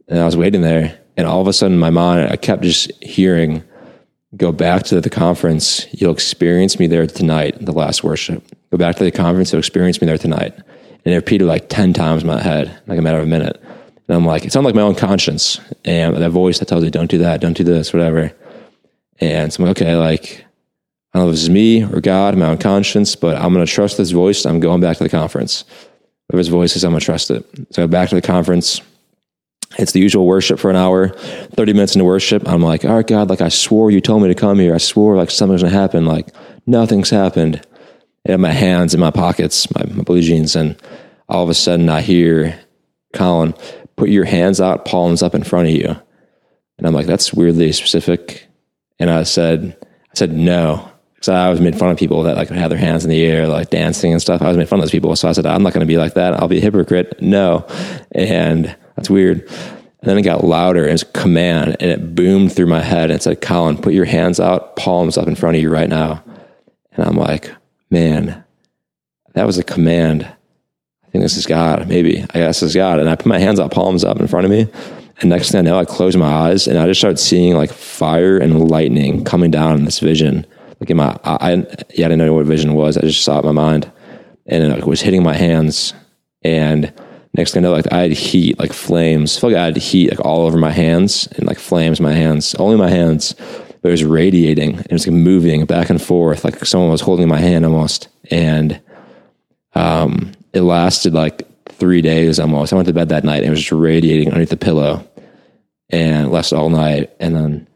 And 0.07 0.19
I 0.19 0.25
was 0.25 0.37
waiting 0.37 0.61
there. 0.61 0.99
And 1.17 1.27
all 1.27 1.41
of 1.41 1.47
a 1.47 1.53
sudden, 1.53 1.77
my 1.77 1.89
mind, 1.89 2.31
I 2.31 2.35
kept 2.35 2.63
just 2.63 2.91
hearing, 3.03 3.63
go 4.35 4.51
back 4.51 4.83
to 4.83 5.01
the 5.01 5.09
conference. 5.09 5.87
You'll 5.91 6.13
experience 6.13 6.79
me 6.79 6.87
there 6.87 7.07
tonight, 7.07 7.57
the 7.59 7.71
last 7.71 8.03
worship. 8.03 8.43
Go 8.71 8.77
back 8.77 8.95
to 8.97 9.03
the 9.03 9.11
conference. 9.11 9.51
You'll 9.51 9.59
experience 9.59 9.99
me 9.99 10.05
there 10.07 10.17
tonight. 10.17 10.53
And 10.55 11.13
it 11.13 11.15
repeated 11.15 11.45
like 11.45 11.69
10 11.69 11.93
times 11.93 12.21
in 12.21 12.27
my 12.27 12.41
head, 12.41 12.79
like 12.85 12.99
a 12.99 13.01
matter 13.01 13.17
of 13.17 13.23
a 13.23 13.27
minute. 13.27 13.59
And 14.07 14.15
I'm 14.15 14.25
like, 14.25 14.45
it 14.45 14.51
sounded 14.51 14.67
like 14.67 14.75
my 14.75 14.81
own 14.81 14.95
conscience 14.95 15.59
and 15.83 16.15
that 16.15 16.29
voice 16.29 16.59
that 16.59 16.67
tells 16.67 16.83
me, 16.83 16.89
don't 16.89 17.09
do 17.09 17.17
that, 17.19 17.41
don't 17.41 17.57
do 17.57 17.63
this, 17.63 17.93
whatever. 17.93 18.31
And 19.19 19.51
so 19.51 19.63
I'm 19.63 19.67
like, 19.67 19.81
okay, 19.81 19.95
like, 19.95 20.45
I 21.13 21.19
don't 21.19 21.25
know 21.25 21.29
if 21.29 21.33
this 21.33 21.43
is 21.43 21.49
me 21.49 21.83
or 21.83 21.99
God, 21.99 22.37
my 22.37 22.47
own 22.47 22.57
conscience, 22.57 23.15
but 23.15 23.37
I'm 23.37 23.53
going 23.53 23.65
to 23.65 23.71
trust 23.71 23.97
this 23.97 24.11
voice. 24.11 24.45
I'm 24.45 24.59
going 24.59 24.81
back 24.81 24.97
to 24.97 25.03
the 25.03 25.09
conference. 25.09 25.65
Whatever 26.27 26.39
his 26.39 26.47
voice 26.49 26.75
is, 26.75 26.83
I'm 26.83 26.91
going 26.91 26.99
to 26.99 27.05
trust 27.05 27.31
it. 27.31 27.45
So 27.71 27.87
back 27.87 28.09
to 28.09 28.15
the 28.15 28.21
conference. 28.21 28.81
It's 29.77 29.91
the 29.91 29.99
usual 29.99 30.25
worship 30.25 30.59
for 30.59 30.69
an 30.69 30.75
hour, 30.75 31.09
30 31.09 31.73
minutes 31.73 31.95
into 31.95 32.05
worship. 32.05 32.47
I'm 32.47 32.61
like, 32.61 32.85
all 32.85 32.95
right, 32.95 33.07
God, 33.07 33.29
like 33.29 33.41
I 33.41 33.49
swore 33.49 33.91
you 33.91 34.01
told 34.01 34.21
me 34.21 34.27
to 34.29 34.35
come 34.35 34.59
here. 34.59 34.73
I 34.73 34.77
swore 34.77 35.15
like 35.15 35.29
something's 35.29 35.61
going 35.61 35.73
to 35.73 35.79
happen. 35.79 36.05
Like 36.05 36.29
nothing's 36.65 37.09
happened. 37.09 37.65
I 38.27 38.31
have 38.31 38.39
my 38.39 38.51
hands 38.51 38.93
in 38.93 38.99
my 38.99 39.11
pockets, 39.11 39.73
my, 39.73 39.83
my 39.93 40.03
blue 40.03 40.21
jeans. 40.21 40.55
And 40.55 40.81
all 41.29 41.43
of 41.43 41.49
a 41.49 41.53
sudden 41.53 41.89
I 41.89 42.01
hear 42.01 42.59
Colin, 43.13 43.53
put 43.95 44.09
your 44.09 44.25
hands 44.25 44.59
out, 44.59 44.85
palms 44.85 45.21
up 45.21 45.35
in 45.35 45.43
front 45.43 45.69
of 45.69 45.73
you. 45.75 45.95
And 46.77 46.85
I'm 46.85 46.93
like, 46.93 47.07
that's 47.07 47.33
weirdly 47.33 47.71
specific. 47.71 48.47
And 48.99 49.09
I 49.09 49.23
said, 49.23 49.77
I 49.83 50.13
said, 50.13 50.33
no. 50.33 50.91
Because 51.17 51.29
I 51.29 51.49
was 51.49 51.59
made 51.59 51.75
fun 51.75 51.89
of 51.89 51.97
people 51.97 52.21
that 52.23 52.37
like 52.37 52.49
had 52.49 52.69
their 52.69 52.77
hands 52.77 53.03
in 53.03 53.09
the 53.09 53.25
air, 53.25 53.47
like 53.47 53.71
dancing 53.71 54.11
and 54.11 54.21
stuff. 54.21 54.43
I 54.43 54.49
was 54.49 54.57
made 54.57 54.69
fun 54.69 54.77
of 54.77 54.83
those 54.83 54.91
people. 54.91 55.15
So 55.15 55.27
I 55.27 55.31
said, 55.31 55.47
I'm 55.47 55.63
not 55.63 55.73
going 55.73 55.81
to 55.81 55.87
be 55.87 55.97
like 55.97 56.13
that. 56.13 56.35
I'll 56.35 56.47
be 56.47 56.59
a 56.59 56.61
hypocrite. 56.61 57.19
No. 57.19 57.65
And 58.11 58.75
that's 58.95 59.09
weird. 59.09 59.41
And 59.49 60.11
then 60.11 60.19
it 60.19 60.21
got 60.21 60.43
louder. 60.43 60.83
Was 60.83 61.03
command 61.03 61.77
and 61.79 61.89
it 61.89 62.13
boomed 62.13 62.53
through 62.53 62.67
my 62.67 62.81
head 62.81 63.09
and 63.09 63.19
said, 63.19 63.41
Colin, 63.41 63.79
put 63.79 63.93
your 63.93 64.05
hands 64.05 64.39
out, 64.39 64.75
palms 64.75 65.17
up 65.17 65.27
in 65.27 65.33
front 65.33 65.55
of 65.55 65.61
you 65.63 65.71
right 65.71 65.89
now. 65.89 66.23
And 66.91 67.03
I'm 67.03 67.15
like, 67.15 67.51
man, 67.89 68.43
that 69.33 69.47
was 69.47 69.57
a 69.57 69.63
command. 69.63 70.23
I 70.23 71.09
think 71.09 71.23
this 71.23 71.35
is 71.35 71.47
God. 71.47 71.87
Maybe 71.87 72.21
I 72.21 72.39
guess 72.39 72.59
this 72.59 72.69
is 72.69 72.75
God. 72.75 72.99
And 72.99 73.09
I 73.09 73.15
put 73.15 73.25
my 73.25 73.39
hands 73.39 73.59
out, 73.59 73.71
palms 73.71 74.03
up 74.03 74.19
in 74.19 74.27
front 74.27 74.45
of 74.45 74.51
me. 74.51 74.67
And 75.19 75.31
next 75.31 75.51
thing 75.51 75.59
I 75.59 75.61
know, 75.63 75.79
I 75.79 75.85
close 75.85 76.15
my 76.15 76.31
eyes 76.31 76.67
and 76.67 76.77
I 76.77 76.85
just 76.85 76.99
started 76.99 77.17
seeing 77.17 77.55
like 77.55 77.73
fire 77.73 78.37
and 78.37 78.69
lightning 78.69 79.23
coming 79.23 79.49
down 79.49 79.77
in 79.77 79.85
this 79.85 79.99
vision. 79.99 80.45
Like 80.79 80.89
in 80.89 80.97
my, 80.97 81.17
I, 81.23 81.51
yeah, 81.93 82.05
I 82.05 82.09
didn't 82.09 82.19
know 82.19 82.33
what 82.33 82.45
vision 82.45 82.73
was. 82.73 82.97
I 82.97 83.01
just 83.01 83.23
saw 83.23 83.37
it 83.37 83.45
in 83.45 83.45
my 83.47 83.51
mind 83.51 83.91
and 84.45 84.63
it 84.73 84.85
was 84.85 85.01
hitting 85.01 85.23
my 85.23 85.35
hands. 85.35 85.93
And 86.43 86.93
next 87.33 87.53
thing 87.53 87.65
I 87.65 87.67
know, 87.67 87.73
like 87.73 87.91
I 87.91 88.01
had 88.01 88.11
heat, 88.11 88.59
like 88.59 88.73
flames. 88.73 89.37
I 89.37 89.41
feel 89.41 89.49
like 89.51 89.59
I 89.59 89.65
had 89.65 89.77
heat 89.77 90.09
like 90.09 90.25
all 90.25 90.45
over 90.45 90.57
my 90.57 90.71
hands 90.71 91.27
and 91.35 91.47
like 91.47 91.59
flames 91.59 91.99
my 91.99 92.13
hands, 92.13 92.55
only 92.55 92.77
my 92.77 92.89
hands, 92.89 93.33
but 93.81 93.89
it 93.89 93.91
was 93.91 94.03
radiating. 94.03 94.79
It 94.79 94.91
was 94.91 95.07
like 95.07 95.15
moving 95.15 95.65
back 95.65 95.89
and 95.89 96.01
forth, 96.01 96.43
like 96.43 96.63
someone 96.65 96.91
was 96.91 97.01
holding 97.01 97.27
my 97.27 97.39
hand 97.39 97.65
almost. 97.65 98.07
And 98.31 98.79
um, 99.75 100.31
it 100.53 100.61
lasted 100.61 101.13
like 101.13 101.43
three 101.69 102.01
days 102.01 102.39
almost. 102.39 102.73
I 102.73 102.75
went 102.75 102.87
to 102.87 102.93
bed 102.93 103.09
that 103.09 103.23
night 103.23 103.37
and 103.37 103.47
it 103.47 103.51
was 103.51 103.59
just 103.59 103.71
radiating 103.71 104.27
underneath 104.27 104.49
the 104.49 104.57
pillow 104.57 105.07
and 105.89 106.31
lasted 106.31 106.57
all 106.57 106.69
night. 106.69 107.11
And 107.19 107.35
then 107.35 107.67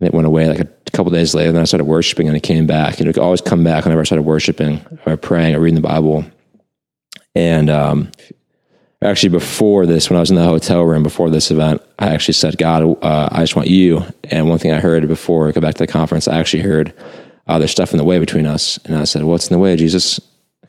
it 0.00 0.14
went 0.14 0.26
away 0.26 0.48
like 0.48 0.60
a 0.60 0.64
couple 0.90 1.12
days 1.12 1.34
later. 1.34 1.52
Then 1.52 1.62
I 1.62 1.64
started 1.64 1.84
worshiping 1.84 2.28
and 2.28 2.36
it 2.36 2.42
came 2.42 2.66
back. 2.66 2.98
And 2.98 3.08
it 3.08 3.16
would 3.16 3.22
always 3.22 3.40
come 3.40 3.64
back 3.64 3.84
whenever 3.84 4.00
I 4.00 4.04
started 4.04 4.22
worshiping 4.22 4.84
or 5.06 5.16
praying 5.16 5.54
or 5.54 5.60
reading 5.60 5.80
the 5.80 5.88
Bible. 5.88 6.24
And 7.34 7.70
um, 7.70 8.10
actually, 9.02 9.30
before 9.30 9.86
this, 9.86 10.10
when 10.10 10.16
I 10.16 10.20
was 10.20 10.30
in 10.30 10.36
the 10.36 10.44
hotel 10.44 10.82
room 10.82 11.02
before 11.02 11.30
this 11.30 11.50
event, 11.50 11.82
I 11.98 12.08
actually 12.08 12.34
said, 12.34 12.58
God, 12.58 12.82
uh, 13.02 13.28
I 13.30 13.40
just 13.40 13.56
want 13.56 13.68
you. 13.68 14.04
And 14.24 14.48
one 14.48 14.58
thing 14.58 14.72
I 14.72 14.80
heard 14.80 15.06
before 15.08 15.48
I 15.48 15.52
go 15.52 15.60
back 15.60 15.74
to 15.74 15.86
the 15.86 15.92
conference, 15.92 16.28
I 16.28 16.38
actually 16.38 16.62
heard, 16.62 16.92
uh, 17.46 17.58
there's 17.58 17.70
stuff 17.70 17.92
in 17.92 17.98
the 17.98 18.04
way 18.04 18.18
between 18.18 18.46
us. 18.46 18.78
And 18.84 18.96
I 18.96 19.04
said, 19.04 19.24
What's 19.24 19.48
in 19.48 19.54
the 19.54 19.58
way, 19.58 19.76
Jesus? 19.76 20.20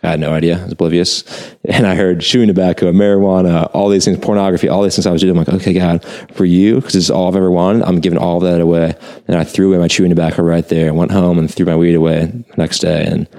I 0.03 0.09
had 0.09 0.19
no 0.19 0.33
idea. 0.33 0.59
I 0.59 0.63
was 0.63 0.73
oblivious. 0.73 1.23
And 1.63 1.85
I 1.85 1.93
heard 1.93 2.21
chewing 2.21 2.47
tobacco, 2.47 2.91
marijuana, 2.91 3.69
all 3.73 3.87
these 3.87 4.03
things, 4.03 4.17
pornography, 4.17 4.67
all 4.67 4.81
these 4.81 4.95
things 4.95 5.05
I 5.05 5.11
was 5.11 5.21
doing. 5.21 5.37
I'm 5.37 5.45
like, 5.45 5.61
okay, 5.61 5.73
God, 5.73 6.03
for 6.33 6.43
you, 6.43 6.75
because 6.75 6.93
this 6.93 7.03
is 7.03 7.11
all 7.11 7.27
I've 7.27 7.35
ever 7.35 7.51
wanted, 7.51 7.83
I'm 7.83 7.99
giving 7.99 8.17
all 8.17 8.39
that 8.39 8.59
away. 8.59 8.95
And 9.27 9.37
I 9.37 9.43
threw 9.43 9.69
away 9.69 9.77
my 9.77 9.87
chewing 9.87 10.09
tobacco 10.09 10.41
right 10.41 10.67
there, 10.67 10.87
and 10.87 10.97
went 10.97 11.11
home 11.11 11.37
and 11.37 11.53
threw 11.53 11.67
my 11.67 11.75
weed 11.75 11.93
away 11.93 12.25
the 12.25 12.57
next 12.57 12.79
day. 12.79 13.05
And, 13.05 13.29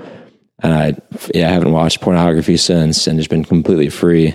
and 0.63 0.73
I, 0.73 0.95
yeah, 1.35 1.49
I 1.49 1.53
haven't 1.53 1.73
watched 1.73 2.01
pornography 2.01 2.57
since 2.57 3.09
and 3.09 3.19
just 3.19 3.29
been 3.29 3.45
completely 3.45 3.91
free. 3.91 4.33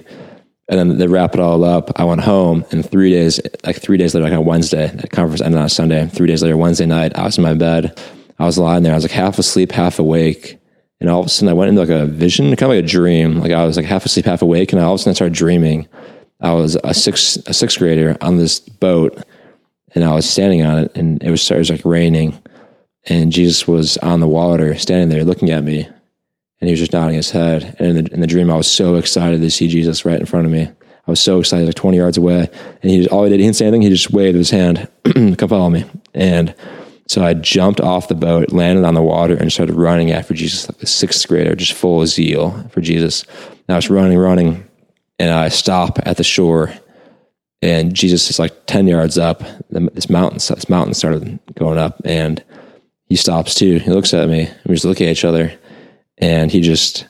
And 0.67 0.77
then 0.77 0.98
they 0.98 1.07
wrap 1.07 1.34
it 1.34 1.39
all 1.39 1.63
up, 1.63 1.98
I 1.98 2.03
went 2.03 2.22
home 2.22 2.65
and 2.72 2.88
three 2.88 3.12
days, 3.12 3.39
like 3.65 3.81
three 3.81 3.96
days 3.96 4.13
later, 4.13 4.25
like 4.25 4.38
on 4.38 4.46
Wednesday, 4.46 4.88
that 4.88 5.12
conference 5.12 5.41
ended 5.41 5.62
on 5.62 5.69
Sunday. 5.69 6.07
Three 6.07 6.27
days 6.27 6.43
later, 6.43 6.57
Wednesday 6.57 6.86
night, 6.86 7.17
I 7.17 7.24
was 7.24 7.38
in 7.38 7.43
my 7.43 7.53
bed. 7.53 7.98
I 8.38 8.46
was 8.46 8.57
lying 8.57 8.84
there. 8.84 8.91
I 8.91 8.96
was 8.96 9.05
like 9.05 9.12
half 9.12 9.39
asleep, 9.39 9.72
half 9.72 9.98
awake 9.98 10.60
and 10.99 11.09
all 11.09 11.19
of 11.19 11.25
a 11.27 11.29
sudden 11.29 11.49
I 11.49 11.53
went 11.53 11.69
into 11.69 11.81
like 11.81 11.89
a 11.89 12.05
vision, 12.05 12.47
kind 12.55 12.71
of 12.71 12.75
like 12.75 12.83
a 12.83 12.87
dream. 12.87 13.39
Like 13.39 13.51
I 13.51 13.65
was 13.65 13.77
like 13.77 13.85
half 13.85 14.05
asleep, 14.05 14.25
half 14.25 14.41
awake, 14.41 14.73
and 14.73 14.81
all 14.81 14.93
of 14.93 14.95
a 14.95 14.97
sudden 14.99 15.11
I 15.11 15.15
started 15.15 15.33
dreaming. 15.33 15.87
I 16.39 16.53
was 16.53 16.77
a 16.83 16.93
six 16.93 17.37
a 17.47 17.53
sixth 17.53 17.77
grader 17.79 18.17
on 18.21 18.37
this 18.37 18.59
boat, 18.59 19.23
and 19.95 20.03
I 20.03 20.13
was 20.13 20.29
standing 20.29 20.63
on 20.63 20.79
it, 20.79 20.95
and 20.95 21.21
it 21.23 21.31
was, 21.31 21.49
was 21.49 21.69
like 21.69 21.85
raining, 21.85 22.39
and 23.05 23.31
Jesus 23.31 23.67
was 23.67 23.97
on 23.97 24.19
the 24.19 24.27
water, 24.27 24.75
standing 24.77 25.09
there 25.09 25.23
looking 25.23 25.51
at 25.51 25.63
me, 25.63 25.85
and 25.85 26.67
he 26.67 26.71
was 26.71 26.79
just 26.79 26.93
nodding 26.93 27.15
his 27.15 27.31
head. 27.31 27.75
And 27.79 27.97
in 27.97 28.03
the, 28.03 28.13
in 28.13 28.19
the 28.21 28.27
dream, 28.27 28.49
I 28.51 28.55
was 28.55 28.69
so 28.69 28.95
excited 28.95 29.41
to 29.41 29.51
see 29.51 29.67
Jesus 29.67 30.05
right 30.05 30.19
in 30.19 30.25
front 30.25 30.45
of 30.45 30.51
me. 30.51 30.63
I 30.63 31.11
was 31.11 31.21
so 31.21 31.39
excited, 31.39 31.65
like 31.65 31.75
twenty 31.75 31.97
yards 31.97 32.17
away, 32.17 32.49
and 32.81 32.91
he 32.91 32.97
just, 32.97 33.09
all 33.11 33.23
he 33.23 33.29
did, 33.29 33.39
he 33.39 33.45
didn't 33.45 33.55
say 33.55 33.67
anything. 33.67 33.83
He 33.83 33.89
just 33.89 34.11
waved 34.11 34.37
his 34.37 34.49
hand, 34.49 34.89
"Come 35.13 35.49
follow 35.49 35.69
me," 35.69 35.85
and 36.13 36.53
so 37.07 37.23
I 37.23 37.33
jumped 37.33 37.79
off 37.79 38.09
the 38.09 38.15
boat, 38.15 38.51
landed 38.51 38.85
on 38.85 38.93
the 38.93 39.01
water, 39.01 39.35
and 39.35 39.51
started 39.51 39.75
running 39.75 40.11
after 40.11 40.33
Jesus, 40.33 40.69
like 40.69 40.81
a 40.81 40.85
sixth 40.85 41.27
grader, 41.27 41.55
just 41.55 41.73
full 41.73 42.01
of 42.01 42.07
zeal 42.07 42.67
for 42.69 42.81
Jesus. 42.81 43.23
And 43.23 43.69
I 43.69 43.75
was 43.75 43.89
running, 43.89 44.17
running, 44.17 44.67
and 45.19 45.31
I 45.31 45.49
stop 45.49 45.99
at 46.05 46.17
the 46.17 46.23
shore, 46.23 46.73
and 47.61 47.93
Jesus 47.93 48.29
is 48.29 48.39
like 48.39 48.65
ten 48.65 48.87
yards 48.87 49.17
up. 49.17 49.41
This 49.69 50.09
mountain, 50.09 50.37
this 50.37 50.69
mountain 50.69 50.93
started 50.93 51.39
going 51.55 51.77
up, 51.77 52.01
and 52.05 52.43
he 53.05 53.15
stops 53.15 53.55
too. 53.55 53.79
He 53.79 53.89
looks 53.89 54.13
at 54.13 54.29
me, 54.29 54.49
we 54.65 54.75
just 54.75 54.85
look 54.85 55.01
at 55.01 55.07
each 55.07 55.25
other, 55.25 55.57
and 56.17 56.51
he 56.51 56.61
just 56.61 57.07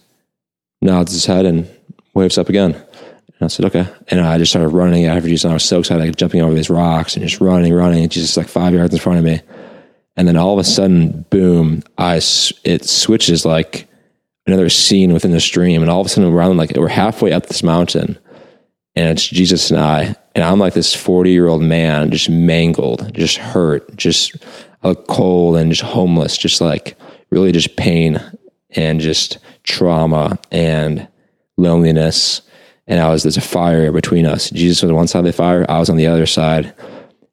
nods 0.82 1.12
his 1.12 1.25
head 1.25 1.46
and 1.46 1.68
waves 2.13 2.38
up 2.38 2.50
again. 2.50 2.74
And 2.74 3.46
I 3.46 3.48
said, 3.48 3.66
okay. 3.66 3.88
And 4.08 4.22
I 4.22 4.38
just 4.38 4.51
started 4.51 4.70
running 4.70 5.06
after 5.06 5.27
Jesus. 5.27 5.44
And 5.44 5.51
I 5.51 5.56
was 5.56 5.63
so 5.63 5.80
excited, 5.80 6.04
like 6.04 6.16
jumping 6.16 6.42
over 6.42 6.54
these 6.54 6.70
rocks 6.70 7.16
and 7.16 7.27
just 7.27 7.39
running, 7.42 7.74
running. 7.74 8.04
And 8.04 8.12
Jesus 8.12 8.32
is 8.32 8.38
like 8.38 8.48
five 8.48 8.74
yards 8.74 8.94
in 8.94 9.00
front 9.00 9.20
of 9.20 9.25
me. 9.25 9.42
And 10.18 10.28
then 10.28 10.36
all 10.36 10.54
of 10.54 10.60
a 10.60 10.64
sudden, 10.64 11.26
boom, 11.30 11.84
I, 11.98 12.16
it 12.16 12.86
switches 12.86 13.46
like 13.46 13.88
another 14.48 14.70
scene 14.70 15.14
within 15.14 15.32
the 15.32 15.40
stream. 15.40 15.82
And 15.82 15.92
all 15.92 16.02
of 16.02 16.08
a 16.08 16.10
sudden, 16.10 16.32
we're 16.32 16.40
around 16.40 16.58
like 16.58 16.76
we're 16.76 16.88
halfway 16.88 17.32
up 17.32 17.46
this 17.46 17.64
mountain 17.64 18.18
and 18.98 19.12
it's 19.12 19.28
Jesus 19.28 19.70
and 19.70 19.80
I. 19.80 20.16
And 20.34 20.44
I'm 20.44 20.58
like 20.58 20.74
this 20.74 20.96
40 20.96 21.30
year 21.30 21.48
old 21.48 21.62
man, 21.62 22.10
just 22.10 22.32
mangled, 22.32 23.14
just 23.14 23.38
hurt, 23.38 23.96
just 23.96 24.36
uh, 24.82 24.96
cold 25.08 25.56
and 25.56 25.72
just 25.72 25.84
homeless, 25.84 26.36
just 26.36 26.62
like 26.62 26.98
really 27.30 27.52
just 27.52 27.76
pain 27.76 28.20
and 28.72 29.00
just 29.00 29.38
trauma 29.62 30.40
and 30.52 31.08
loneliness. 31.58 32.42
And 32.88 33.00
I 33.00 33.10
was, 33.10 33.22
there's 33.22 33.38
a 33.38 33.42
fire 33.42 33.92
between 33.92 34.26
us. 34.26 34.50
Jesus 34.50 34.82
was 34.82 34.90
on 34.90 34.96
one 34.96 35.08
side 35.08 35.20
of 35.20 35.26
the 35.26 35.34
fire, 35.34 35.64
I 35.70 35.78
was 35.78 35.92
on 35.92 35.98
the 35.98 36.08
other 36.08 36.26
side. 36.26 36.74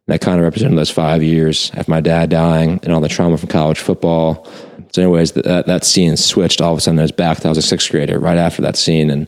That 0.07 0.21
kind 0.21 0.39
of 0.39 0.45
represented 0.45 0.77
those 0.77 0.91
five 0.91 1.23
years 1.23 1.71
of 1.75 1.89
my 1.89 2.01
dad 2.01 2.29
dying 2.29 2.79
and 2.83 2.93
all 2.93 3.01
the 3.01 3.09
trauma 3.09 3.39
from 3.39 3.49
college 3.49 3.79
football. 3.79 4.47
So, 4.93 5.03
anyways, 5.03 5.33
that, 5.33 5.67
that 5.67 5.85
scene 5.85 6.17
switched 6.17 6.61
all 6.61 6.73
of 6.73 6.79
a 6.79 6.81
sudden. 6.81 6.99
I 6.99 7.03
was 7.03 7.13
back. 7.13 7.45
I 7.45 7.49
was 7.49 7.59
a 7.59 7.63
sixth 7.63 7.91
grader 7.91 8.19
right 8.19 8.37
after 8.37 8.61
that 8.63 8.77
scene. 8.77 9.09
And 9.11 9.27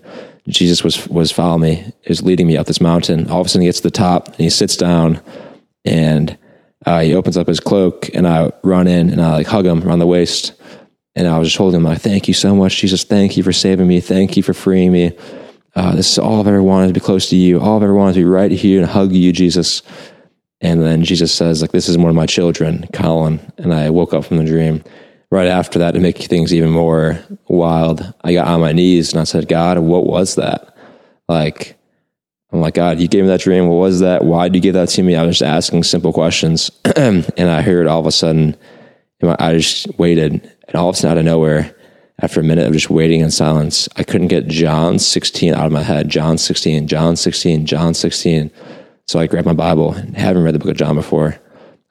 Jesus 0.49 0.85
was, 0.85 1.09
was 1.09 1.33
following 1.33 1.63
me, 1.63 1.75
he 1.75 2.09
was 2.09 2.23
leading 2.23 2.47
me 2.47 2.57
up 2.57 2.67
this 2.67 2.81
mountain. 2.81 3.29
All 3.31 3.41
of 3.41 3.47
a 3.47 3.49
sudden, 3.49 3.63
he 3.63 3.69
gets 3.69 3.79
to 3.79 3.85
the 3.85 3.91
top 3.91 4.29
and 4.29 4.37
he 4.37 4.51
sits 4.51 4.77
down 4.77 5.21
and 5.85 6.37
uh, 6.85 7.01
he 7.01 7.15
opens 7.15 7.37
up 7.37 7.49
his 7.49 7.59
cloak 7.59 8.11
and 8.15 8.29
I 8.29 8.53
run 8.63 8.87
in 8.87 9.11
and 9.11 9.21
I 9.21 9.33
like 9.33 9.47
hug 9.47 9.67
him 9.67 9.83
around 9.83 9.99
the 9.99 10.07
waist. 10.07 10.53
And 11.15 11.27
I 11.27 11.39
was 11.39 11.49
just 11.49 11.57
holding 11.57 11.81
him 11.81 11.85
like, 11.85 12.03
thank 12.03 12.29
you 12.29 12.35
so 12.35 12.55
much, 12.55 12.77
Jesus. 12.77 13.03
Thank 13.03 13.37
you 13.39 13.43
for 13.43 13.53
saving 13.53 13.89
me. 13.89 14.01
Thank 14.01 14.37
you 14.37 14.43
for 14.43 14.53
freeing 14.53 14.93
me. 14.93 15.17
Uh, 15.75 15.97
this 15.97 16.13
is 16.13 16.19
all 16.19 16.41
I've 16.41 16.47
ever 16.47 16.63
wanted 16.63 16.89
to 16.89 16.93
be 16.93 17.01
close 17.01 17.29
to 17.31 17.37
you. 17.37 17.61
All 17.61 17.77
I've 17.77 17.83
ever 17.83 17.95
wanted 17.95 18.15
to 18.15 18.21
be 18.21 18.25
right 18.25 18.51
here 18.51 18.81
and 18.81 18.89
hug 18.89 19.13
you, 19.13 19.33
Jesus. 19.33 19.83
And 20.61 20.83
then 20.83 21.05
Jesus 21.05 21.33
says, 21.33 21.61
like, 21.61 21.73
this 21.73 21.89
is 21.89 21.99
one 21.99 22.09
of 22.09 22.15
my 22.15 22.27
children, 22.27 22.87
Colin. 22.93 23.41
And 23.59 23.75
I 23.75 23.91
woke 23.91 24.15
up 24.15 24.25
from 24.25 24.39
the 24.39 24.45
dream. 24.45 24.83
Right 25.31 25.49
after 25.49 25.81
that, 25.81 25.93
to 25.93 26.01
make 26.01 26.19
things 26.19 26.55
even 26.55 26.71
more 26.71 27.19
wild, 27.49 28.15
I 28.23 28.33
got 28.33 28.47
on 28.47 28.61
my 28.61 28.73
knees 28.73 29.13
and 29.13 29.21
I 29.21 29.25
said, 29.25 29.49
God, 29.49 29.79
what 29.81 30.07
was 30.07 30.37
that? 30.37 30.77
Like, 31.29 31.77
I'm 32.53 32.61
like, 32.61 32.75
God, 32.75 33.01
you 33.01 33.09
gave 33.09 33.25
me 33.25 33.29
that 33.29 33.41
dream. 33.41 33.67
What 33.67 33.77
was 33.77 34.01
that? 34.01 34.25
Why 34.25 34.49
did 34.49 34.55
you 34.55 34.61
give 34.63 34.75
that 34.75 34.89
to 34.91 35.03
me? 35.03 35.17
I 35.17 35.25
was 35.25 35.39
just 35.39 35.51
asking 35.51 35.83
simple 35.83 36.13
questions. 36.13 36.71
and 36.97 37.27
I 37.39 37.61
heard 37.61 37.89
all 37.89 38.01
of 38.01 38.07
a 38.07 38.13
sudden, 38.13 38.57
I 39.23 39.55
just 39.55 39.89
waited. 39.99 40.33
And 40.69 40.77
all 40.77 40.89
of 40.89 40.95
a 40.95 40.99
sudden, 40.99 41.13
out 41.13 41.19
of 41.19 41.25
nowhere, 41.25 41.75
after 42.21 42.41
a 42.41 42.45
minute 42.45 42.67
of 42.67 42.73
just 42.73 42.89
waiting 42.89 43.21
in 43.21 43.31
silence, 43.31 43.89
I 43.97 44.05
couldn't 44.05 44.29
get 44.29 44.47
John 44.47 44.99
16 44.99 45.55
out 45.55 45.67
of 45.67 45.73
my 45.73 45.83
head. 45.83 46.09
John 46.09 46.39
16, 46.39 46.87
John 46.87 47.17
16, 47.17 47.67
John 47.67 47.95
16. 47.95 48.51
So 49.07 49.21
I 49.21 49.27
grabbed 49.27 49.47
my 49.47 49.53
Bible 49.53 49.93
and 49.93 50.17
haven't 50.17 50.43
read 50.43 50.55
the 50.55 50.59
book 50.59 50.71
of 50.71 50.77
John 50.77 50.97
before. 50.97 51.39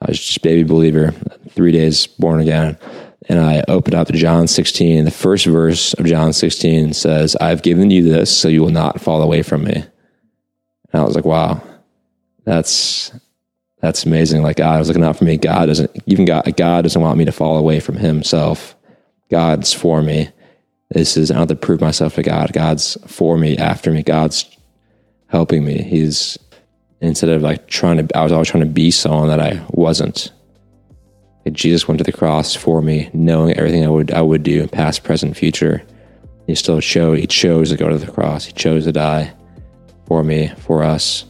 I 0.01 0.05
was 0.07 0.19
just 0.19 0.41
baby 0.41 0.63
believer, 0.63 1.11
three 1.49 1.71
days 1.71 2.07
born 2.07 2.41
again. 2.41 2.77
And 3.27 3.39
I 3.39 3.63
opened 3.67 3.95
up 3.95 4.07
to 4.07 4.13
John 4.13 4.47
16. 4.47 5.05
The 5.05 5.11
first 5.11 5.45
verse 5.45 5.93
of 5.93 6.05
John 6.05 6.33
16 6.33 6.93
says, 6.93 7.35
I've 7.37 7.63
given 7.63 7.89
you 7.89 8.03
this 8.03 8.35
so 8.35 8.49
you 8.49 8.61
will 8.61 8.69
not 8.69 9.01
fall 9.01 9.21
away 9.21 9.41
from 9.41 9.63
me. 9.63 9.73
And 9.73 11.01
I 11.01 11.03
was 11.03 11.15
like, 11.15 11.25
wow, 11.25 11.61
that's 12.43 13.11
that's 13.81 14.05
amazing. 14.05 14.41
Like 14.41 14.57
God 14.57 14.79
was 14.79 14.87
looking 14.87 15.03
out 15.03 15.17
for 15.17 15.25
me. 15.25 15.37
God 15.37 15.67
doesn't 15.67 15.91
even 16.05 16.25
God 16.25 16.55
God 16.57 16.83
doesn't 16.83 17.01
want 17.01 17.17
me 17.17 17.25
to 17.25 17.31
fall 17.31 17.57
away 17.57 17.79
from 17.79 17.95
Himself. 17.95 18.75
God's 19.31 19.73
for 19.73 20.01
me. 20.01 20.29
This 20.89 21.17
is 21.17 21.31
I 21.31 21.35
don't 21.35 21.49
have 21.49 21.59
to 21.59 21.65
prove 21.65 21.81
myself 21.81 22.15
to 22.15 22.23
God. 22.23 22.53
God's 22.53 22.97
for 23.07 23.37
me, 23.37 23.57
after 23.57 23.91
me. 23.91 24.03
God's 24.03 24.45
helping 25.27 25.65
me. 25.65 25.81
He's 25.81 26.37
instead 27.07 27.29
of 27.29 27.41
like 27.41 27.67
trying 27.67 28.05
to 28.05 28.17
I 28.17 28.23
was 28.23 28.31
always 28.31 28.49
trying 28.49 28.63
to 28.63 28.69
be 28.69 28.91
someone 28.91 29.29
that 29.29 29.39
I 29.39 29.63
wasn't. 29.69 30.31
Jesus 31.51 31.87
went 31.87 31.99
to 31.99 32.03
the 32.03 32.11
cross 32.11 32.55
for 32.55 32.81
me, 32.81 33.09
knowing 33.13 33.55
everything 33.55 33.85
I 33.85 33.89
would 33.89 34.11
I 34.11 34.21
would 34.21 34.43
do, 34.43 34.61
in 34.61 34.69
past, 34.69 35.03
present, 35.03 35.37
future. 35.37 35.83
He 36.47 36.55
still 36.55 36.81
chose 36.81 37.19
he 37.19 37.27
chose 37.27 37.69
to 37.69 37.77
go 37.77 37.89
to 37.89 37.97
the 37.97 38.11
cross. 38.11 38.45
He 38.45 38.53
chose 38.53 38.85
to 38.85 38.91
die 38.91 39.33
for 40.07 40.23
me, 40.23 40.51
for 40.57 40.83
us. 40.83 41.25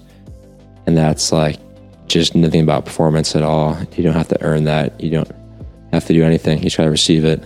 And 0.85 0.97
that's 0.97 1.31
like 1.31 1.59
just 2.07 2.35
nothing 2.35 2.61
about 2.61 2.85
performance 2.85 3.35
at 3.35 3.43
all. 3.43 3.77
You 3.95 4.03
don't 4.03 4.13
have 4.13 4.27
to 4.29 4.41
earn 4.43 4.65
that. 4.65 4.99
You 5.01 5.11
don't 5.11 5.31
have 5.91 6.05
to 6.05 6.13
do 6.13 6.23
anything. 6.23 6.61
You 6.63 6.69
try 6.69 6.85
to 6.85 6.91
receive 6.91 7.25
it. 7.25 7.41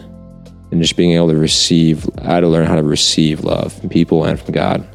And 0.71 0.81
just 0.81 0.97
being 0.97 1.13
able 1.13 1.29
to 1.29 1.37
receive, 1.37 2.07
I 2.19 2.35
had 2.35 2.39
to 2.41 2.47
learn 2.47 2.67
how 2.67 2.75
to 2.75 2.83
receive 2.83 3.43
love 3.43 3.73
from 3.73 3.89
people 3.89 4.25
and 4.25 4.39
from 4.39 4.53
God 4.53 4.87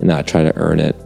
and 0.00 0.08
not 0.08 0.26
try 0.26 0.42
to 0.42 0.56
earn 0.56 0.80
it. 0.80 0.96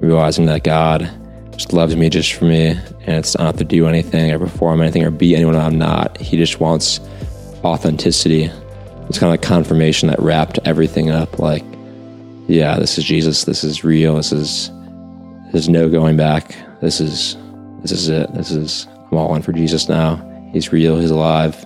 Realizing 0.00 0.46
that 0.46 0.64
God 0.64 1.10
just 1.56 1.72
loves 1.72 1.96
me 1.96 2.10
just 2.10 2.34
for 2.34 2.44
me 2.44 2.68
and 2.68 3.16
it's 3.16 3.36
not 3.38 3.56
to 3.58 3.64
do 3.64 3.86
anything 3.86 4.30
or 4.30 4.38
perform 4.38 4.80
anything 4.80 5.04
or 5.04 5.10
be 5.10 5.34
anyone 5.34 5.56
I'm 5.56 5.78
not. 5.78 6.18
He 6.18 6.36
just 6.36 6.60
wants 6.60 7.00
authenticity. 7.64 8.44
It's 9.08 9.18
kind 9.18 9.24
of 9.24 9.30
like 9.30 9.42
confirmation 9.42 10.08
that 10.08 10.20
wrapped 10.20 10.58
everything 10.64 11.10
up. 11.10 11.38
Like, 11.38 11.64
yeah, 12.46 12.78
this 12.78 12.98
is 12.98 13.04
Jesus. 13.04 13.44
This 13.44 13.64
is 13.64 13.84
real. 13.84 14.16
This 14.16 14.32
is, 14.32 14.70
there's 15.52 15.68
no 15.68 15.88
going 15.88 16.16
back. 16.16 16.56
This 16.80 17.00
is, 17.00 17.36
this 17.80 17.92
is 17.92 18.08
it. 18.08 18.32
This 18.34 18.50
is, 18.50 18.86
I'm 19.10 19.18
all 19.18 19.34
in 19.34 19.42
for 19.42 19.52
Jesus 19.52 19.88
now. 19.88 20.16
He's 20.52 20.72
real. 20.72 20.98
He's 20.98 21.10
alive. 21.10 21.64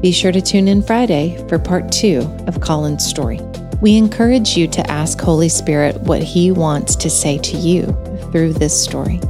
Be 0.00 0.12
sure 0.12 0.32
to 0.32 0.40
tune 0.40 0.68
in 0.68 0.82
Friday 0.82 1.44
for 1.48 1.58
part 1.58 1.90
two 1.92 2.20
of 2.46 2.60
Colin's 2.60 3.04
story. 3.04 3.40
We 3.80 3.96
encourage 3.96 4.56
you 4.56 4.66
to 4.68 4.90
ask 4.90 5.20
Holy 5.20 5.48
Spirit 5.48 6.00
what 6.02 6.22
He 6.22 6.50
wants 6.52 6.96
to 6.96 7.10
say 7.10 7.38
to 7.38 7.56
you 7.56 7.86
through 8.34 8.52
this 8.52 8.82
story. 8.82 9.20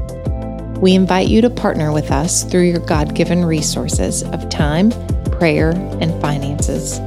We 0.81 0.95
invite 0.95 1.29
you 1.29 1.43
to 1.43 1.51
partner 1.51 1.93
with 1.93 2.11
us 2.11 2.43
through 2.43 2.63
your 2.63 2.81
God 2.81 3.15
given 3.15 3.45
resources 3.45 4.23
of 4.23 4.49
time, 4.49 4.93
prayer, 5.31 5.73
and 6.01 6.19
finances. 6.23 7.01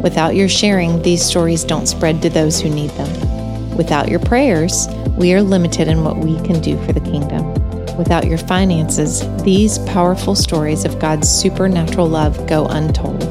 Without 0.00 0.36
your 0.36 0.48
sharing, 0.48 1.02
these 1.02 1.24
stories 1.24 1.64
don't 1.64 1.88
spread 1.88 2.22
to 2.22 2.30
those 2.30 2.60
who 2.60 2.70
need 2.70 2.90
them. 2.90 3.76
Without 3.76 4.08
your 4.08 4.20
prayers, 4.20 4.86
we 5.18 5.34
are 5.34 5.42
limited 5.42 5.88
in 5.88 6.04
what 6.04 6.18
we 6.18 6.36
can 6.46 6.60
do 6.60 6.80
for 6.84 6.92
the 6.92 7.00
kingdom. 7.00 7.52
Without 7.96 8.28
your 8.28 8.38
finances, 8.38 9.24
these 9.42 9.80
powerful 9.80 10.36
stories 10.36 10.84
of 10.84 11.00
God's 11.00 11.28
supernatural 11.28 12.08
love 12.08 12.46
go 12.46 12.66
untold. 12.66 13.22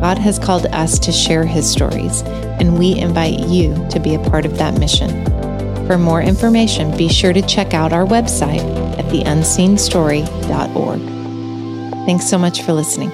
God 0.00 0.18
has 0.18 0.40
called 0.40 0.66
us 0.66 0.98
to 0.98 1.12
share 1.12 1.44
his 1.44 1.70
stories, 1.70 2.22
and 2.58 2.76
we 2.76 2.96
invite 2.96 3.38
you 3.46 3.86
to 3.90 4.00
be 4.00 4.16
a 4.16 4.30
part 4.30 4.44
of 4.44 4.58
that 4.58 4.76
mission. 4.80 5.37
For 5.88 5.96
more 5.96 6.20
information, 6.20 6.94
be 6.98 7.08
sure 7.08 7.32
to 7.32 7.40
check 7.40 7.72
out 7.72 7.94
our 7.94 8.04
website 8.04 8.60
at 8.98 9.06
theunseenstory.org. 9.06 11.00
Thanks 12.04 12.26
so 12.26 12.36
much 12.36 12.60
for 12.60 12.74
listening. 12.74 13.10